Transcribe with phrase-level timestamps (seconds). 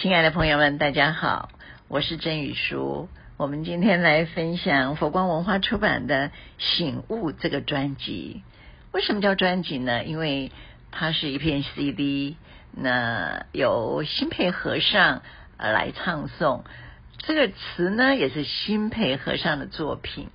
[0.00, 1.48] 亲爱的朋友们，大家好，
[1.88, 3.08] 我是郑宇舒。
[3.36, 8.44] 我们今天来分享佛光文化出版的《醒悟》这个专辑。
[8.92, 10.04] 为什么叫专辑呢？
[10.04, 10.52] 因为
[10.92, 12.36] 它是一片 CD，
[12.70, 15.22] 那由心霈和尚
[15.58, 16.62] 来唱诵。
[17.16, 20.28] 这个词呢，也是心霈和尚的作品。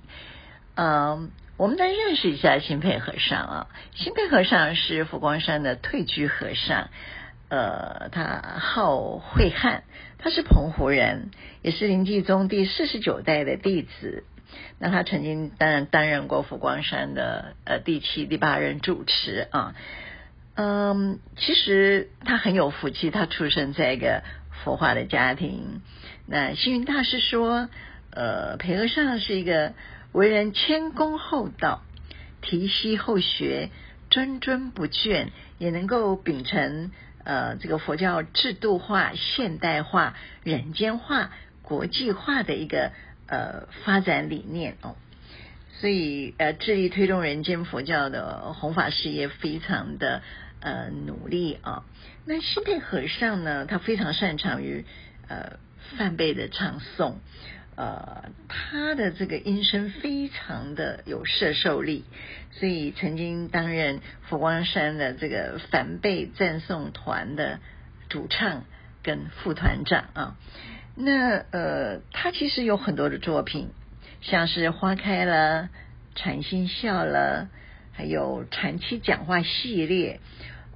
[0.74, 3.66] 嗯，我们来认识一下心霈和尚啊。
[3.94, 6.90] 心霈和尚是佛光山的退居和尚。
[7.54, 9.84] 呃，他号慧汉，
[10.18, 11.30] 他是澎湖人，
[11.62, 14.24] 也是林济宗第四十九代的弟子。
[14.80, 19.76] 那他曾经担任担任过佛光山的呃第七、第八任主持啊。
[20.56, 24.24] 嗯，其实他很有福气，他出生在一个
[24.64, 25.80] 佛化的家庭。
[26.26, 27.68] 那星云大师说，
[28.10, 29.74] 呃，霈和尚是一个
[30.10, 31.82] 为人谦恭厚道、
[32.42, 33.70] 提携后学、
[34.10, 36.90] 谆谆不倦，也能够秉承。
[37.24, 41.30] 呃，这个佛教制度化、现代化、人间化、
[41.62, 42.92] 国际化的一个
[43.26, 44.94] 呃发展理念哦，
[45.80, 50.22] 所以呃致力推动人间佛教的弘法事业，非常的
[50.60, 51.84] 呃努力啊、
[52.26, 54.84] 那心霈和尚呢，他非常擅长于
[55.28, 55.58] 呃
[55.96, 57.14] 梵呗的唱诵。
[57.76, 62.04] 呃，他的这个音声非常的有摄受力，
[62.52, 67.58] 所以曾经担任佛光山的这个梵呗赞颂团的
[68.08, 68.64] 主唱
[69.02, 70.36] 跟副团长啊。
[70.94, 73.70] 那呃，他其实有很多的作品，
[74.20, 75.68] 像是花开了、
[76.14, 77.48] 禅心笑了，
[77.92, 80.20] 还有禅七讲话系列、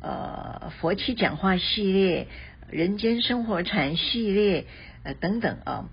[0.02, 2.26] 呃佛七讲话系列、
[2.69, 4.66] 人间生活禅系列
[5.04, 5.88] 呃等等啊。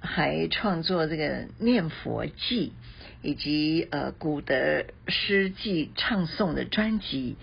[0.00, 2.72] 还创作这个念佛记，
[3.22, 7.36] 以及呃古德诗记唱诵的专辑。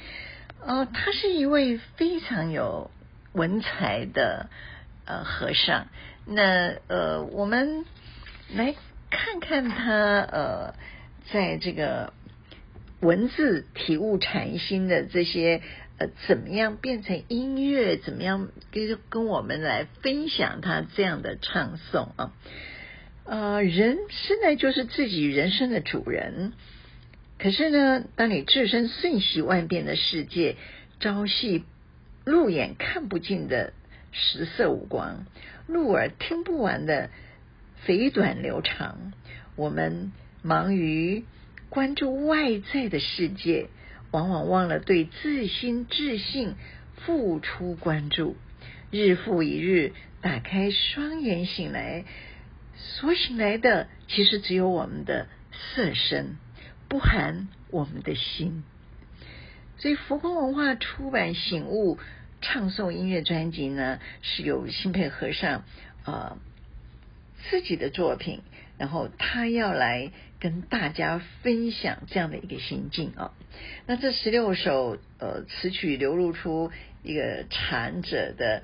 [0.65, 2.89] 呃，他是一位非常有
[3.33, 4.49] 文采的
[5.05, 5.87] 呃和尚。
[6.25, 7.85] 那呃，我们
[8.53, 8.75] 来
[9.09, 10.73] 看看他呃
[11.31, 12.13] 在这个
[13.01, 15.61] 文字体悟禅心的这些。
[15.99, 17.97] 呃，怎么样变成音乐？
[17.97, 22.33] 怎么样跟跟我们来分享他这样的唱诵啊？
[23.25, 26.53] 呃，人生来就是自己人生的主人。
[27.37, 30.55] 可是呢，当你置身瞬息万变的世界，
[30.99, 31.63] 朝夕
[32.25, 33.73] 入眼看不尽的
[34.11, 35.25] 十色五光，
[35.67, 37.09] 入耳听不完的
[37.85, 39.13] 肥短流长，
[39.55, 40.11] 我们
[40.41, 41.23] 忙于
[41.69, 43.67] 关注外在的世界。
[44.13, 46.53] 往往忘了对自心自性
[46.97, 48.37] 付出关注，
[48.91, 49.91] 日复一日，
[50.21, 52.05] 打开双眼醒来，
[52.77, 56.37] 所醒来的其实只有我们的色身，
[56.87, 58.63] 不含我们的心。
[59.79, 61.97] 所以佛光文化出版《醒悟》
[62.39, 65.63] 唱诵音乐专辑呢，是由心霈和尚
[66.05, 66.37] 呃
[67.53, 68.41] 自己的作品，
[68.79, 70.11] 然后他要来。
[70.39, 73.31] 跟大家分享这样的一个心境啊，
[73.87, 76.69] 那这十六首呃词曲流露出
[77.01, 78.61] 一个禅者的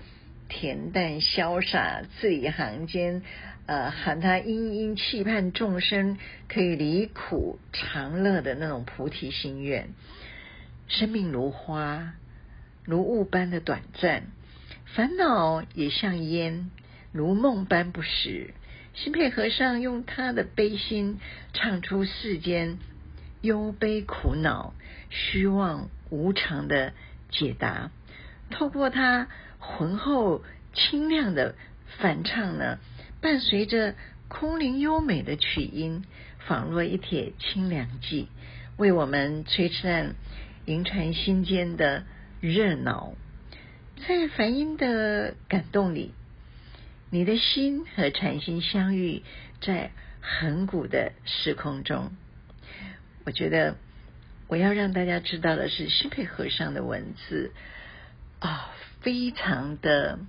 [0.49, 3.21] 恬淡潇洒，字里行间
[3.65, 6.17] 呃喊他殷殷期盼众生
[6.49, 9.87] 可以离苦常乐的那种菩提心愿。
[10.89, 12.15] 生命如花，
[12.83, 14.23] 如雾般的短暂，
[14.83, 16.69] 烦恼也像烟，
[17.13, 18.53] 如梦般不实。
[18.93, 21.19] 心霈和尚用他的悲心
[21.53, 22.77] 唱出世间
[23.41, 24.73] 忧悲苦恼、
[25.09, 26.93] 虚妄无常的
[27.29, 27.91] 解答。
[28.49, 29.27] 透过他
[29.59, 31.55] 浑厚清亮的
[31.99, 32.79] 梵唱呢，
[33.21, 33.95] 伴随着
[34.27, 36.03] 空灵优美的曲音，
[36.47, 38.27] 仿若一帖清凉剂，
[38.77, 40.15] 为我们璀璨
[40.65, 42.03] 盈传心间的
[42.41, 43.13] 热闹。
[44.07, 46.11] 在梵音的感动里。
[47.11, 49.23] 你的心和禅心相遇
[49.61, 49.89] 在
[50.21, 52.11] 恒古的时空中，
[53.25, 53.77] 我觉得
[54.47, 57.51] 我要让大家知道的是，心霈和尚的文字
[58.39, 58.69] 啊，
[59.01, 60.19] 非常的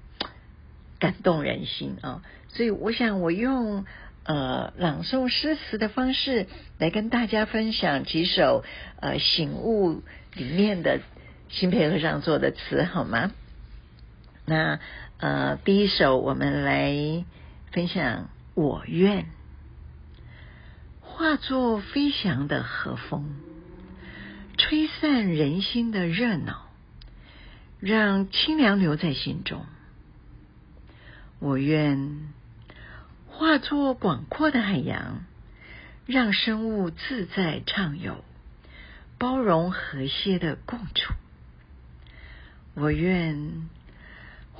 [0.98, 3.84] 感动人心啊，所以我想我用
[4.24, 6.46] 呃朗诵诗词的方式
[6.78, 8.64] 来跟大家分享几首
[9.00, 10.02] 呃醒悟
[10.32, 11.00] 里面的
[11.50, 13.32] 心霈和尚做的词，好吗？
[14.46, 14.80] 那。
[15.20, 17.26] 呃，第一首我们来
[17.72, 18.30] 分享。
[18.54, 19.26] 我愿
[21.02, 23.36] 化作飞翔的和风，
[24.56, 26.70] 吹散人心的热闹，
[27.80, 29.66] 让清凉留在心中。
[31.38, 32.32] 我愿
[33.28, 35.26] 化作广阔的海洋，
[36.06, 38.24] 让生物自在畅游，
[39.18, 41.12] 包容和谐的共处。
[42.72, 43.68] 我愿。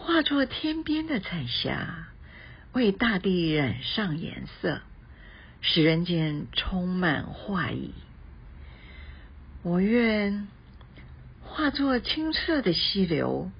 [0.02, 2.08] 化作天边的彩霞，
[2.72, 4.80] 为大地染上颜色，
[5.60, 7.92] 使人间充满画意。
[9.62, 10.48] 我愿
[11.42, 13.52] 化作清澈的溪流，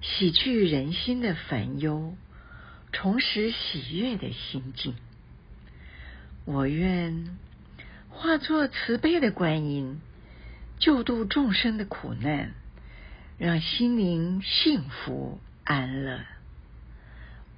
[0.00, 2.16] 洗去人心的烦忧，
[2.92, 4.94] 重拾喜悦的心境。
[6.44, 7.36] 我愿
[8.08, 10.00] 化作慈悲的观音，
[10.78, 12.52] 救度众生的苦难，
[13.36, 16.20] 让心灵幸福安乐。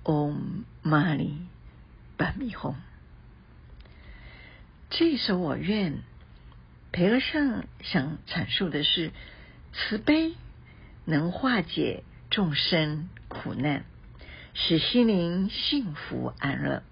[0.05, 1.47] Om Mani
[2.19, 2.75] Padme Hum。
[4.91, 6.03] 这首我愿，
[6.93, 9.11] 培和尚想阐述的是，
[9.73, 10.35] 慈悲
[11.05, 13.85] 能化解众生苦难，
[14.53, 16.83] 使心灵幸福安乐；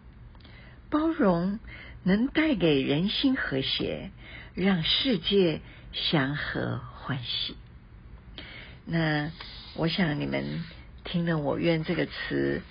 [0.90, 1.60] 包容
[2.02, 4.10] 能带给人心和谐，
[4.54, 5.60] 让世界
[5.92, 7.56] 祥和欢喜。
[8.84, 9.30] 那
[9.76, 10.64] 我想你们
[11.12, 12.62] 听了“我愿”这个词，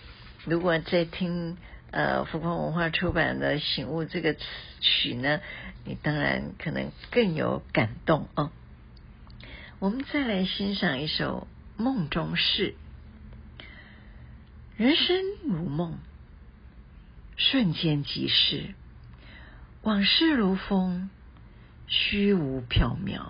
[0.46, 1.58] 如果在听
[1.92, 4.42] 呃佛光文化出版的《醒悟》这个词
[4.80, 5.42] 曲呢，
[5.86, 8.52] 你当然可能更有感动哦。
[9.78, 11.48] 我们再来欣赏一首
[11.84, 12.74] 《梦中事》。
[14.76, 16.00] 人生如梦，
[17.38, 18.74] 瞬间即逝，
[19.84, 21.12] 往事如风，
[21.86, 23.22] 虚无缥缈。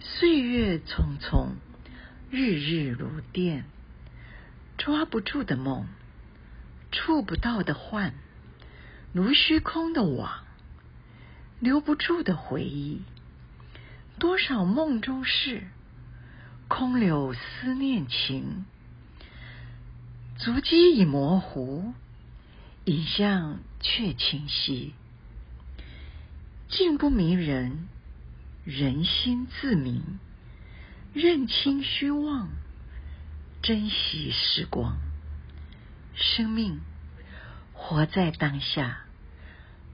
[0.00, 1.48] 岁月匆匆，
[2.30, 3.66] 日日如电，
[4.78, 5.86] 抓不住的梦，
[6.90, 8.14] 触不到的幻，
[9.12, 10.44] 如虚空的网，
[11.60, 13.02] 留不住的回忆。
[14.18, 15.64] 多少梦中事，
[16.68, 18.64] 空留思念情。
[20.38, 21.94] 足迹已模糊，
[22.84, 24.94] 影像却清晰。
[26.68, 27.88] 境不迷人，
[28.64, 30.18] 人心自明。
[31.14, 32.48] 认清虚妄，
[33.62, 34.98] 珍惜时光。
[36.14, 36.80] 生命
[37.72, 39.04] 活在当下，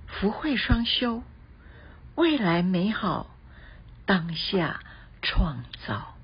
[0.06, 1.22] 福慧双修，
[2.14, 3.36] 未来美好，
[4.06, 4.80] 当下
[5.20, 6.16] 创造。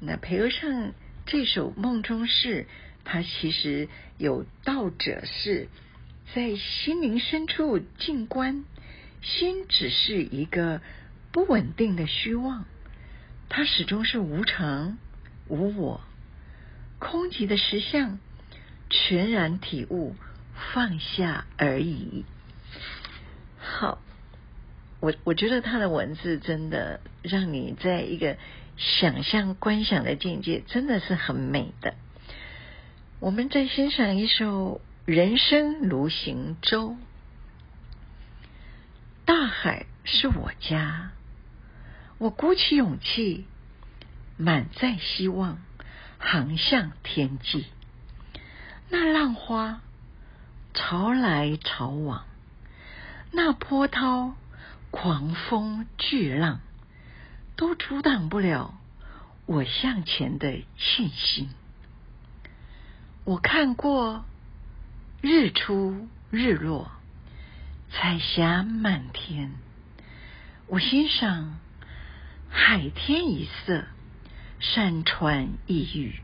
[0.00, 0.92] 那培和尚。
[1.26, 2.62] 这首《梦中事》，
[3.04, 3.88] 它其实
[4.18, 5.68] 有道者是
[6.34, 8.64] 在心灵深处静观，
[9.22, 10.80] 心只是一个
[11.30, 12.64] 不稳定的虚妄，
[13.48, 14.98] 它始终是无常、
[15.50, 16.00] 无我、
[16.98, 18.18] 空寂的实相，
[18.88, 20.16] 全然体悟
[20.72, 22.24] 放下而已。
[23.58, 23.98] 好，
[25.00, 28.38] 我我觉得他的文字真的让你在一个。
[28.82, 31.92] 想象观想的境界真的是很美的。
[33.18, 34.80] 我们再欣赏一首
[35.12, 36.92] 《人生如行舟》。
[39.26, 41.10] 大海是我家，
[42.16, 43.44] 我鼓起勇气，
[44.40, 45.58] 满载希望，
[46.18, 47.66] 航向天际。
[48.88, 49.80] 那浪花
[50.74, 52.24] 潮来潮往，
[53.30, 54.34] 那波涛
[54.90, 56.60] 狂风巨浪。
[57.56, 58.74] 都阻挡不了
[59.44, 61.50] 我向前的信心。
[63.24, 64.24] 我看过
[65.20, 66.90] 日出日落，
[67.90, 69.52] 彩霞满天。
[70.68, 71.58] 我欣赏
[72.48, 73.84] 海天一色，
[74.60, 76.20] 山川异域。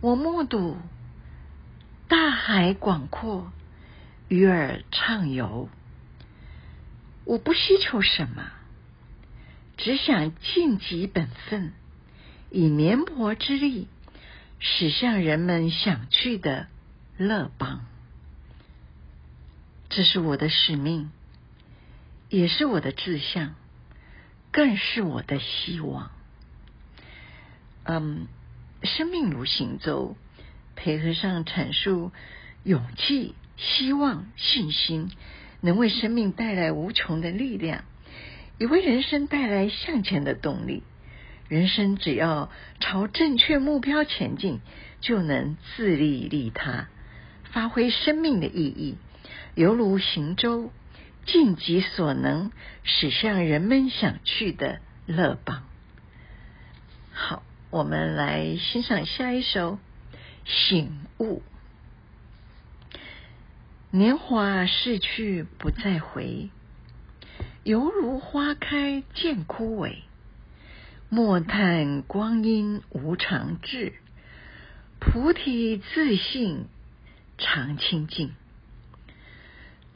[0.00, 0.78] 我目睹
[2.08, 3.52] 大海广阔，
[4.28, 5.68] 鱼儿畅游。
[7.24, 8.50] 我不需求什么。
[9.76, 11.74] 只想尽己本分，
[12.50, 13.88] 以绵薄之力，
[14.58, 16.68] 驶向人们想去的
[17.18, 17.84] 乐邦。
[19.90, 21.10] 这是我的使命，
[22.30, 23.54] 也是我的志向，
[24.50, 26.10] 更是我的希望。
[27.88, 28.26] 嗯，
[28.82, 30.16] 生命如行舟，
[30.74, 32.10] 培和尚阐述
[32.64, 35.10] 勇气、希望、信心，
[35.60, 37.84] 能为生命带来无穷的力量。
[38.58, 40.82] 也为人生带来向前的动力。
[41.48, 42.50] 人生只要
[42.80, 44.60] 朝正确目标前进，
[45.00, 46.88] 就能自利利他，
[47.44, 48.96] 发挥生命的意义，
[49.54, 50.72] 犹如行舟，
[51.26, 52.50] 尽己所能，
[52.82, 55.62] 驶向人们想去的乐邦。
[57.12, 59.72] 好，我们来欣赏下一首
[60.44, 61.42] 《醒悟》。
[63.90, 66.48] 年华逝去不再回。
[67.64, 69.96] 犹如花开见枯萎，
[71.08, 73.94] 莫叹光阴无常至，
[75.00, 76.66] 菩提自性
[77.36, 78.32] 常清净。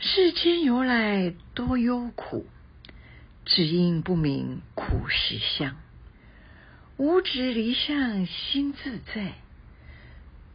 [0.01, 2.47] 世间由来多忧苦，
[3.45, 5.77] 只因不明苦实相。
[7.01, 9.33] 无执离相心自在，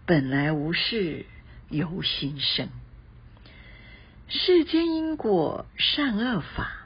[0.05, 1.25] 本来无事
[1.69, 2.69] 由心生。
[4.27, 6.85] 世间因果善恶法，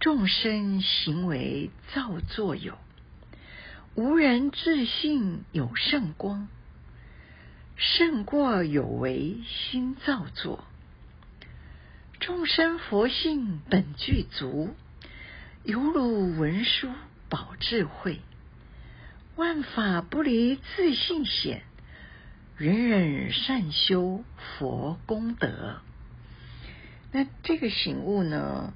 [0.00, 2.76] 众生行为造作有。
[3.94, 6.48] 无人自性有圣光，
[7.76, 10.64] 胜过有为心造作。
[12.18, 14.74] 众生佛性本具足，
[15.62, 16.90] 犹如文殊
[17.28, 18.20] 宝智慧。
[19.38, 21.62] 万法不离自信显，
[22.56, 25.76] 人人善修佛功德。
[27.12, 28.72] 那这个醒悟呢？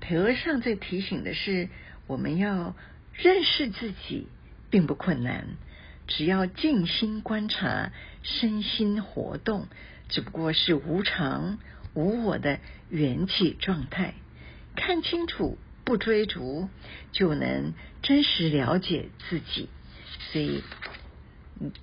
[0.00, 1.68] 裴和尚在提醒的是，
[2.06, 2.74] 我们要
[3.12, 4.28] 认识自己
[4.70, 5.46] 并不困难，
[6.06, 9.66] 只要静心观察身心活动，
[10.08, 11.58] 只不过是无常
[11.92, 14.14] 无我的缘起状态，
[14.74, 16.70] 看清楚不追逐，
[17.12, 19.68] 就能真实了解自己。
[20.30, 20.62] 所以，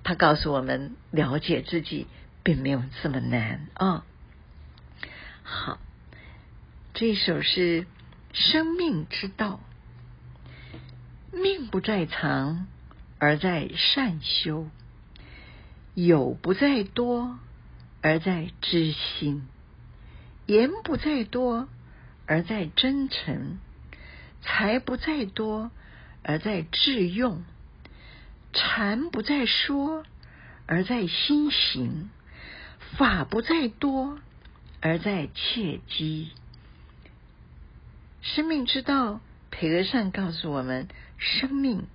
[0.03, 2.07] 他告诉我们，了解自己
[2.43, 4.05] 并没有这么难啊。
[5.43, 5.79] 好，
[6.93, 7.85] 这首是
[8.33, 9.59] 生命之道，
[11.31, 12.67] 命不在藏，
[13.19, 14.69] 而在善修；
[15.93, 17.39] 有不在多，
[18.01, 19.41] 而在知心；
[20.45, 21.67] 言不在多，
[22.25, 23.57] 而在真诚；
[24.41, 25.71] 财不在多，
[26.23, 27.43] 而在致用；
[28.53, 30.05] 禅不在说，
[30.65, 32.09] 而在心行；
[32.97, 34.19] 法不在多。
[34.81, 36.31] 而在切机，
[38.21, 39.19] 生命之道，
[39.51, 40.87] 培德善告诉我们：
[41.17, 41.85] 生命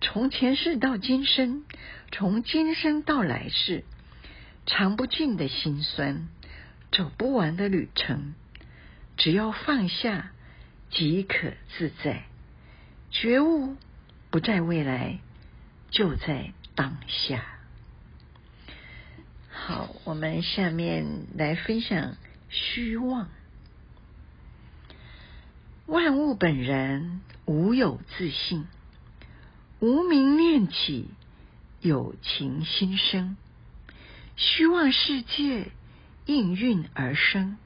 [0.00, 1.64] 从前世到今生，
[2.12, 3.82] 从今生到来世，
[4.66, 6.28] 尝不尽的辛酸，
[6.92, 8.34] 走不完的旅程。
[9.16, 10.30] 只要放下，
[10.90, 12.22] 即可自在。
[13.10, 13.76] 觉悟
[14.30, 15.18] 不在未来，
[15.92, 17.44] 就在当下。
[19.50, 22.16] 好，我们下面来分享
[22.48, 23.28] 虚妄。
[25.86, 28.66] 万物本然无有自性，
[29.80, 31.08] 无名念起，
[31.80, 33.36] 有情心生。
[34.34, 35.70] 虚妄世界
[36.24, 37.58] 应运而生，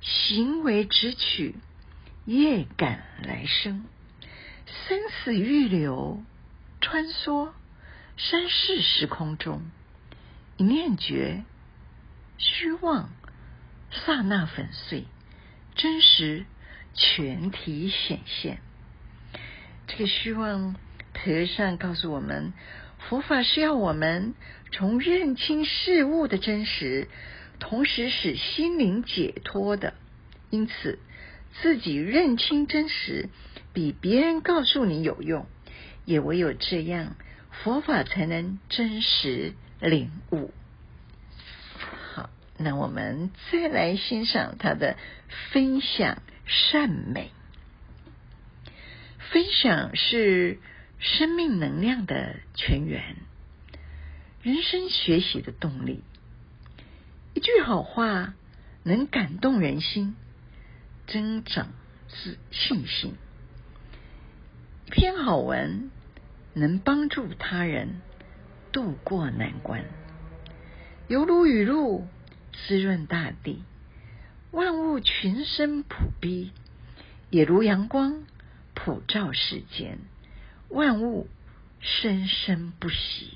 [0.00, 1.54] 行为执取
[2.24, 3.84] 业感来生，
[4.88, 6.22] 生死欲流
[6.86, 7.48] 穿梭
[8.16, 9.60] 三世时空中。
[10.56, 11.42] 一念觉，
[12.38, 13.10] 虚妄
[13.90, 15.02] 刹那粉碎，
[15.74, 16.44] 真实
[16.94, 18.60] 全体显现。
[19.88, 20.76] 这个虚妄，
[21.12, 22.52] 和尚告诉我们，
[23.08, 24.34] 佛法是要我们
[24.70, 27.08] 从认清事物的真实，
[27.58, 29.94] 同时使心灵解脱的。
[30.50, 31.00] 因此，
[31.60, 33.28] 自己认清真实，
[33.72, 35.48] 比别人告诉你有用。
[36.06, 37.16] 也唯有这样，
[37.62, 39.52] 佛法才能真实。
[39.78, 40.54] 领悟。
[42.14, 44.96] 好，那我们再来欣赏他的
[45.52, 47.30] 分享善美。
[49.30, 50.58] 分享是
[50.98, 53.16] 生命能量的泉源，
[54.42, 56.02] 人生学习的动力。
[57.34, 58.32] 一句好话
[58.82, 60.16] 能感动人心，
[61.06, 61.68] 增长
[62.08, 63.10] 自信心；
[64.86, 65.90] 一篇好文
[66.56, 68.00] 能帮助他人。
[68.72, 69.86] 渡过难关，
[71.08, 72.06] 犹如雨露
[72.52, 73.62] 滋润大地，
[74.50, 76.50] 万物群生普庇；
[77.30, 78.24] 也如阳光
[78.74, 79.98] 普照世间，
[80.68, 81.26] 万物
[81.80, 83.32] 生生不息。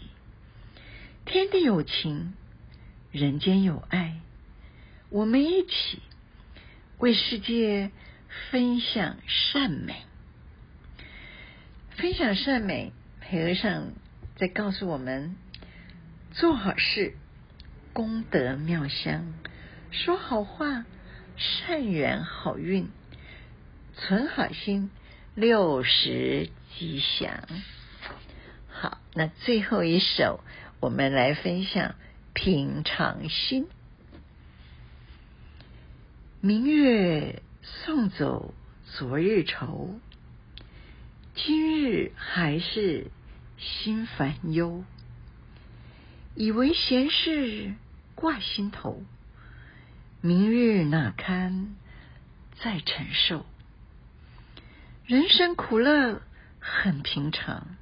[1.24, 2.34] 天地有情，
[3.12, 4.20] 人间有爱，
[5.08, 6.02] 我们一起
[6.98, 7.92] 为世界
[8.50, 10.02] 分享善美，
[11.96, 12.92] 分享善美，
[13.30, 13.92] 和尚。
[14.36, 15.36] 在告诉我们，
[16.32, 17.14] 做好事，
[17.92, 19.34] 功德妙香；
[19.90, 20.86] 说好话，
[21.36, 22.86] 善缘好运；
[23.94, 24.90] 存好心，
[25.34, 27.44] 六时吉祥。
[28.70, 30.40] 好，那最后一首，
[30.80, 31.96] 我们来分享
[32.32, 33.68] 平常心。
[36.40, 38.54] 明月送走
[38.86, 40.00] 昨日愁，
[41.34, 43.10] 今日还是。
[43.60, 44.84] 心烦忧，
[46.34, 47.74] 以为闲事
[48.14, 49.02] 挂心头，
[50.22, 51.76] 明日哪堪
[52.62, 53.44] 再承受？
[55.04, 56.22] 人生苦乐
[56.58, 57.76] 很平常，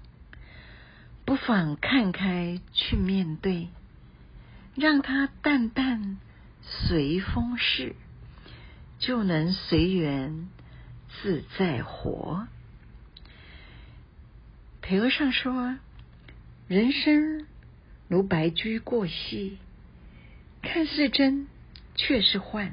[1.25, 3.68] 不妨看开去面对，
[4.75, 6.18] 让它淡淡
[6.62, 7.94] 随风逝，
[8.99, 10.49] 就能随缘
[11.23, 12.49] 自在活。
[14.88, 15.76] 和尚说
[16.66, 17.47] ：“人生
[18.09, 19.59] 如白驹过隙，
[20.62, 21.47] 看似真，
[21.95, 22.73] 却是幻。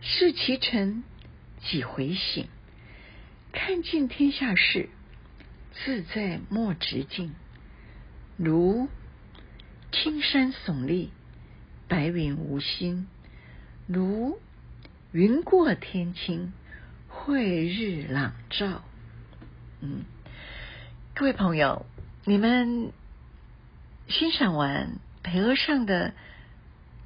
[0.00, 1.04] 视其成，
[1.60, 2.48] 几回醒？
[3.52, 4.88] 看尽天下事，
[5.74, 7.34] 自在莫执境。
[8.38, 8.88] 如
[9.92, 11.10] 青山耸立，
[11.86, 13.06] 白云无心；
[13.86, 14.40] 如
[15.12, 16.54] 云过天青，
[17.08, 18.82] 晦日朗照。”
[19.82, 20.06] 嗯。
[21.16, 21.86] 各位朋友，
[22.24, 22.90] 你们
[24.08, 26.12] 欣赏完裴和尚的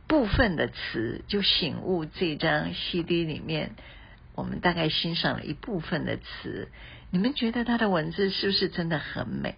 [0.07, 3.73] 部分的词，就醒悟这张 CD 里面，
[4.35, 6.71] 我们大概欣赏了一部分的词。
[7.11, 9.57] 你们觉得他的文字是不是真的很美？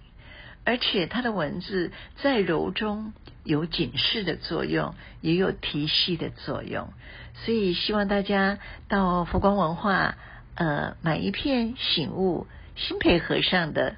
[0.65, 3.13] 而且他的文字在柔中
[3.45, 6.93] 有警示的作用，也有提示的作用。
[7.35, 10.17] 所以希望大家到佛光文化，
[10.57, 13.95] 呃，买一片醒悟新裴和尚的。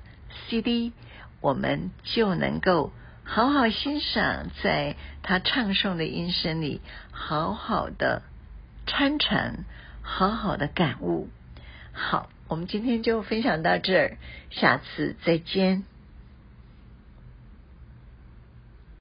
[0.49, 0.93] CD，
[1.41, 2.93] 我们就能够
[3.25, 6.81] 好好欣赏，在他唱诵的音声里，
[7.11, 8.23] 好好的
[8.87, 9.65] 参禅，
[10.03, 11.29] 好好的感悟。
[11.93, 14.17] 好，我们今天就分享到这儿，
[14.51, 15.85] 下次再见。